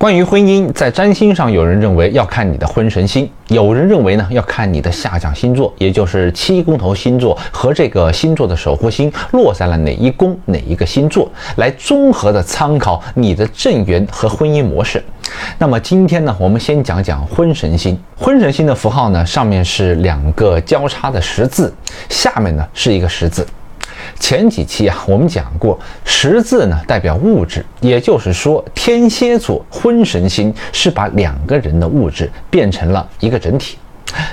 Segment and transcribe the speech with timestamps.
[0.00, 15.04] 关于婚姻，在占星上，有人认为要看你的婚神星，有人认为呢要看你的下降星座，也就是七宫头星座和这个星座的守护星落在了哪一宫、哪一个星座，来综合的参考你的正缘和婚姻模式。
[15.58, 17.94] 那么今天呢，我们先讲讲婚神星。
[18.16, 21.70] 婚神星的符号呢，上面是两个交叉的十字，
[22.08, 23.46] 下面呢是一个十字。
[24.18, 33.76] 前几期啊，我们讲过十字呢代表物质，也就是说天蝎座婚神星是把两个人的物质变成了一个整体，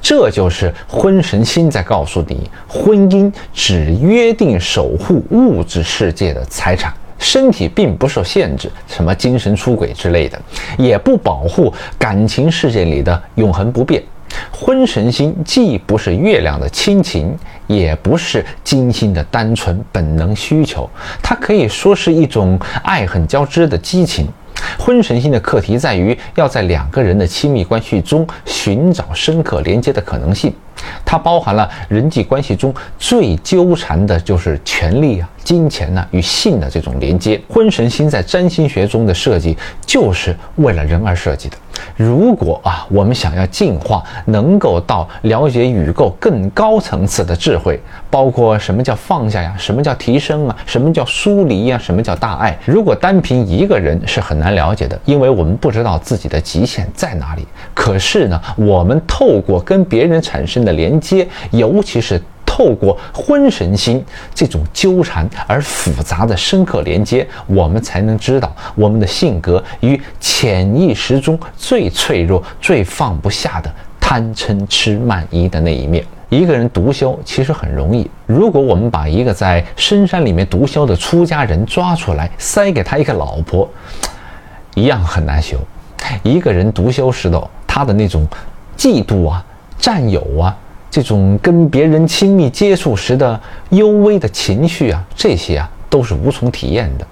[0.00, 10.40] 这就是婚神星在告诉你，婚姻只约定守护物质世界的财产，身体并不受限制，什么精神出轨之类的，
[10.76, 14.02] 也不保护感情世界里的永恒不变。
[14.52, 17.34] 婚神星既不是月亮的亲情，
[17.68, 20.90] 也不是精心的单纯本能需求，
[21.22, 24.26] 它可以说是一种爱恨交织的激情。
[24.76, 30.52] 婚神性的课题在于要在两个人的亲密关系中寻找深刻连接的可能性，
[31.04, 35.30] 它包含了人际关系中最纠缠的就是权力啊。
[35.48, 41.56] 金钱呢与性的这种连接，婚神星在占星学中的设计就是为了人而设计的。
[41.96, 52.54] 如果啊，我们想要进化，能够到了解宇宙更高层次的智慧，包括什么叫放下呀，什么叫提升啊，什么叫疏离呀，什么叫大爱？
[52.66, 57.48] 如果单凭一个人是很难了解的，因为我们不知道自己的极限在哪里。
[57.72, 62.20] 可是呢，我们透过跟别人产生的连接，尤其是。
[62.58, 76.04] 透过婚神心这种纠缠而复杂的深刻连接，我们才能知道我们的性格与潜意识中最脆弱、最放不下的贪嗔痴慢疑的那一面。
[76.30, 83.70] 一个人独修其实很容易，如果我们把一个在深山里面独修的出家人抓出来，塞给他一个老婆，
[84.74, 85.56] 一样很难修。
[86.24, 88.26] 一个人独修时的他的那种
[88.76, 89.46] 嫉妒啊、
[89.78, 90.56] 占有啊。
[90.90, 93.38] 这种跟别人亲密接触时的
[93.70, 97.06] 幽微的情绪啊，这些啊都是无从体验的。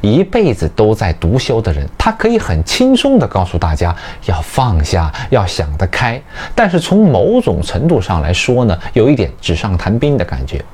[0.00, 6.20] 一辈子都在独修的人，他可以很轻松地告诉大家要放下，要想得开。
[6.54, 10.64] 但是从某种程度上来说呢，有一点纸上谈兵的感觉。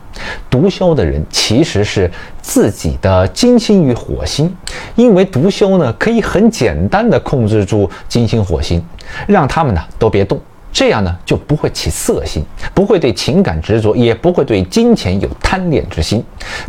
[0.48, 2.08] 独修的人其实是
[2.40, 4.54] 自己的金星与火星，
[4.94, 8.84] 因为独修呢可以很简单地控制住金星火星，
[9.26, 10.40] 让他们呢都别动。
[10.74, 12.42] 这样呢，就不会起色心，
[12.74, 16.22] 不会对情感执着，也不会对金钱有贪恋之心。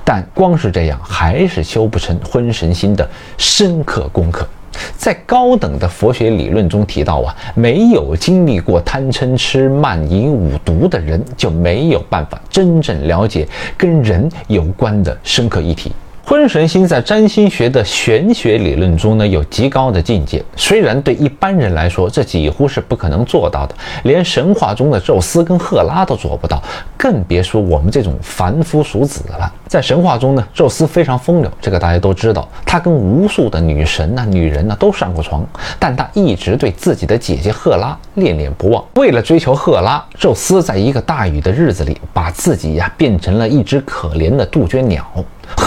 [0.04, 4.48] 但光是这样，还是修不成婚神心的深刻功课。
[4.96, 15.92] 在高等的佛学理论中提到啊，没有经历过贪嗔痴慢疑五毒的人，就没有办法真正了解跟人有关的深刻议题。
[16.28, 20.44] 婚神星在占星学的玄学理论中呢，有极高的境界。
[20.56, 23.76] 虽然对一般人来说，这几乎是不可能做到的，
[24.06, 26.60] 连神话中的宙斯跟赫拉都做不到，
[26.98, 29.54] 更别说我们这种凡夫俗子了。
[29.68, 35.46] 在神话中呢，宙斯非常风流，这个大家都知道，他跟无数的女神呐、女人呐都上过床，
[35.78, 38.84] 但他一直对自己的姐姐赫拉恋恋不忘。
[38.96, 45.06] 为了追求赫拉，宙斯在一个大雨的日子里，把自己呀变成了一只可怜的杜鹃鸟。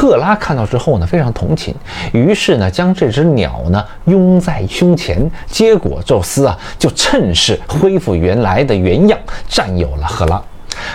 [0.00, 1.74] 赫拉看到之后呢，非常同情，
[2.12, 5.28] 于是呢，将这只鸟呢拥在胸前。
[5.48, 10.40] 结果宙斯啊，就趁势恢复原来的原样，占有了赫拉。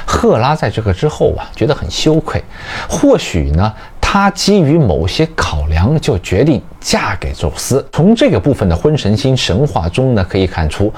[0.06, 2.42] 赫拉在这个之后啊，觉得很羞愧。
[2.88, 7.86] 或许呢，她基于某些考量，就决定嫁给宙斯。
[7.92, 10.90] 从这个部分的婚神星神话中呢，可以看出，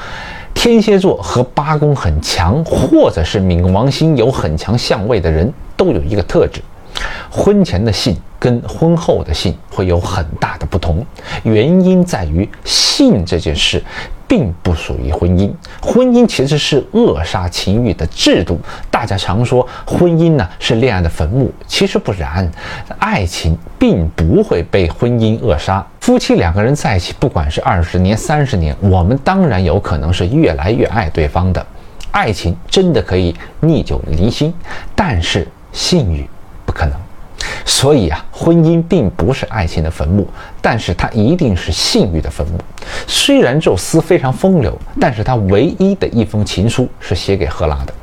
[0.54, 6.62] 天蝎座和八宫很强，或者是冥王星有很强相位的人，都有一个特质。
[7.30, 11.06] 婚前的性跟婚后的性会有很大的不同，
[11.44, 13.84] 原因在于性这件事
[14.28, 15.52] 并不属于婚姻，
[15.82, 18.60] 婚姻其实是扼杀情欲的制度。
[18.90, 22.50] 大家常说婚姻呢是恋爱的坟墓，其实不然，
[23.00, 25.86] 爱情并不会被婚姻扼杀。
[26.00, 31.66] 夫妻两个人在一起，不管是二十年、三十年，我们当然有可能是越来越爱对方的，
[32.12, 34.54] 爱情真的可以历久弥新，
[34.96, 36.28] 但是性欲。
[36.76, 36.94] 可能，
[37.64, 40.28] 所以啊，婚姻并不是爱情的坟墓，
[40.62, 42.60] 但是它一定是性欲的坟墓。
[43.08, 47.94] 虽然宙斯非常风流，但是他唯一的一封情书是写给赫拉的，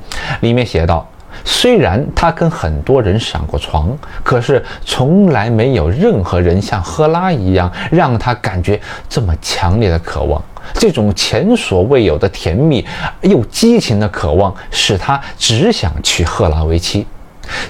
[0.41, 1.07] 里面写道：
[1.45, 10.43] 虽然他跟很多人上过床，可是从来没有任何人像赫拉一样让他感觉这么强烈的渴望。
[10.75, 12.85] 这种前所未有的甜蜜
[13.21, 17.07] 又激情的渴望，使他只想娶赫拉为妻。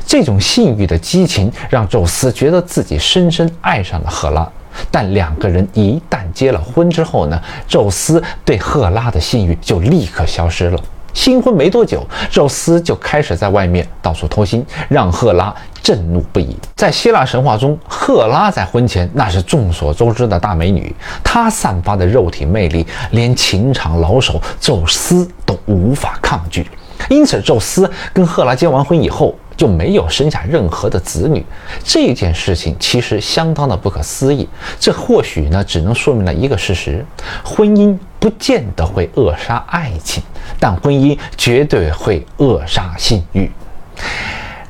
[0.06, 4.48] 这种性欲的激情让宙斯觉得自己深深爱上了赫拉，
[4.90, 10.78] 但两个人一旦结了婚之后呢，宙斯对赫拉的性欲就立刻消失了。
[11.14, 16.56] 新婚没多久，宙斯就开始在外面到处偷腥，让赫拉震怒不已。
[16.74, 26.66] 在希腊神话中，赫拉在婚前那是众所周知的大美女，她散发的肉体魅力，连情场老手宙斯都无法抗拒。
[27.10, 29.34] 因此，宙斯跟赫拉结完婚以后。
[29.56, 31.44] 就没有生下任何的子女，
[31.84, 34.48] 这件事情其实相当的不可思议。
[34.78, 37.04] 这或许呢，只能说明了一个事实：
[37.44, 40.22] 婚姻不见得会扼杀爱情，
[40.58, 43.50] 但婚姻绝对会扼杀性欲。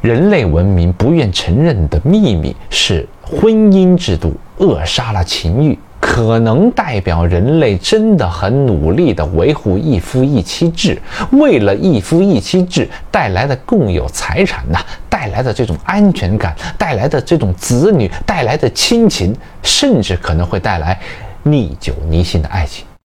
[0.00, 5.79] 人类文明不愿承认的秘密是，婚姻制度扼杀了情欲。
[6.04, 11.00] 可能代表人类真的很努力地维护一夫一妻制，
[11.31, 14.78] 为了一夫一妻制带来的共有财产呐，
[15.08, 20.99] 带来的这种安全感，带来的这种子女，带来的亲情，甚至可能会带来
[21.44, 22.84] 历久弥新的爱情。